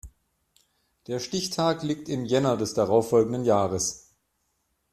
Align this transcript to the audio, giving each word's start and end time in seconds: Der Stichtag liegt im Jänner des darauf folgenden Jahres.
Der 1.05 1.19
Stichtag 1.19 1.83
liegt 1.83 2.09
im 2.09 2.25
Jänner 2.25 2.57
des 2.57 2.73
darauf 2.73 3.11
folgenden 3.11 3.45
Jahres. 3.45 4.11